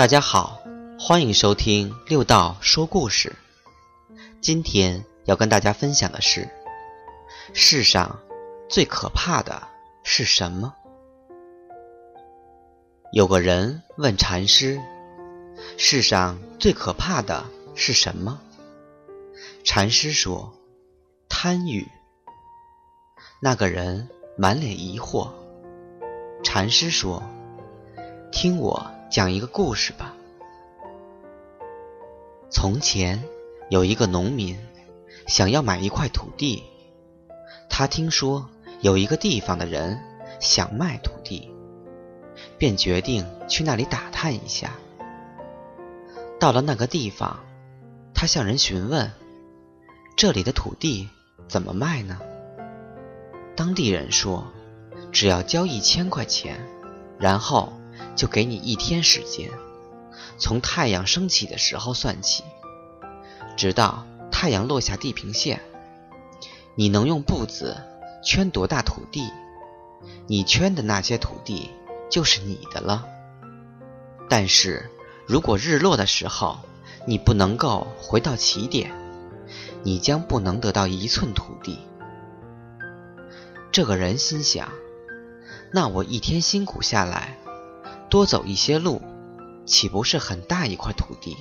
[0.00, 0.62] 大家好，
[0.98, 3.36] 欢迎收听六道说故事。
[4.40, 6.48] 今天要跟大家分享的是：
[7.52, 8.18] 世上
[8.66, 9.68] 最可怕的
[10.02, 10.74] 是什么？
[13.12, 14.80] 有个人问禅师
[15.76, 17.44] ：“世上最可怕的
[17.74, 18.40] 是什么？”
[19.66, 20.54] 禅师说
[21.28, 21.86] ：“贪欲。”
[23.38, 24.08] 那个人
[24.38, 25.30] 满脸疑惑。
[26.42, 27.22] 禅师说
[28.32, 30.14] ：“听我讲一个故事吧。
[32.48, 33.24] 从前
[33.68, 34.56] 有一个农民
[35.26, 36.62] 想要买一块土地，
[37.68, 38.48] 他听说
[38.80, 40.00] 有一个地方的人
[40.38, 41.50] 想卖土地，
[42.56, 44.78] 便决定去那里打探一下。
[46.38, 47.40] 到了那个地方，
[48.14, 49.10] 他向人询问
[50.16, 51.08] ：“这里的土地
[51.48, 52.18] 怎么卖呢？”
[53.56, 54.46] 当地人说。
[55.12, 56.60] 只要交一千块钱，
[57.18, 57.72] 然后
[58.16, 59.50] 就给你一天时间，
[60.38, 62.44] 从太阳升起的时候算起，
[63.56, 65.60] 直到太阳落下地平线。
[66.74, 67.76] 你能用步子
[68.22, 69.30] 圈多大土地，
[70.26, 71.70] 你圈的那些土地
[72.10, 73.06] 就是你的了。
[74.28, 74.90] 但是
[75.26, 76.58] 如果日落的时候
[77.06, 78.92] 你不能够回到起点，
[79.82, 81.78] 你将不能得到一寸土地。
[83.72, 84.68] 这个人心想。
[85.72, 87.38] 那我一天辛苦下来，
[88.10, 89.00] 多走一些路，
[89.64, 91.36] 岂不是很大一块土地？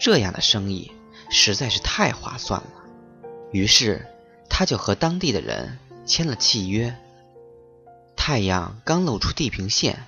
[0.00, 0.90] 这样的生意
[1.30, 2.70] 实在是太划算了。
[3.52, 4.06] 于是，
[4.48, 6.96] 他就和当地的人签了契约。
[8.16, 10.06] 太阳刚露出地平线，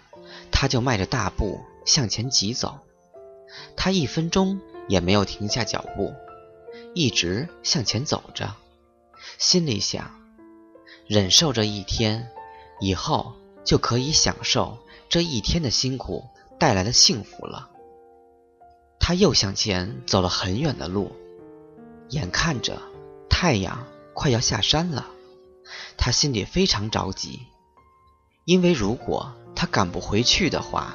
[0.50, 2.78] 他就迈着大步向前疾走。
[3.76, 6.14] 他一分钟也没有停下脚步，
[6.94, 8.54] 一直向前走着，
[9.38, 10.10] 心里想：
[11.06, 12.30] 忍受这一天。
[12.80, 16.28] 以后就可以享受这一天的辛苦
[16.58, 17.70] 带来的幸福了。
[19.00, 21.12] 他又向前走了很远的路，
[22.10, 22.78] 眼看着
[23.30, 25.06] 太阳快要下山了，
[25.96, 27.40] 他心里非常着急，
[28.44, 30.94] 因为如果他赶不回去的话，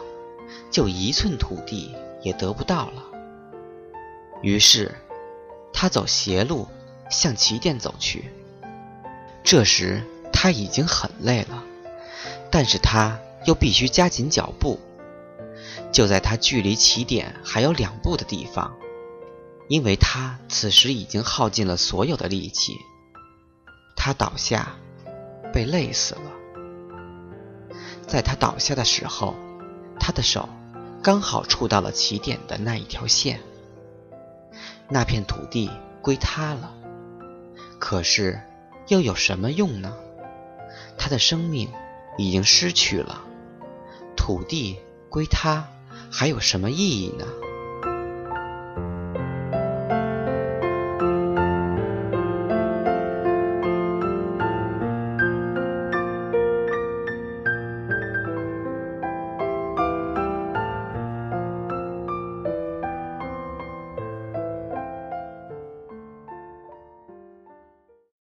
[0.69, 3.03] 就一寸土地也得不到了。
[4.43, 4.93] 于是，
[5.73, 6.67] 他走斜路
[7.09, 8.31] 向起点走去。
[9.43, 11.63] 这时他已经很累了。
[12.51, 14.79] 但是他又必须加紧脚步。
[15.91, 18.75] 就在他距离起点还有两步的地方，
[19.67, 22.77] 因为他此时已经耗尽了所有的力气，
[23.95, 24.75] 他倒下，
[25.53, 26.21] 被累死了。
[28.07, 29.35] 在他倒下的时候，
[29.99, 30.49] 他的手
[31.01, 33.39] 刚好触到了起点的那一条线，
[34.89, 35.69] 那片土地
[36.01, 36.73] 归他了。
[37.79, 38.41] 可是
[38.87, 39.93] 又有什么用呢？
[40.97, 41.69] 他的生命。
[42.15, 43.23] 已经失去了，
[44.15, 44.77] 土地
[45.09, 45.67] 归他，
[46.11, 47.25] 还有什么意义呢？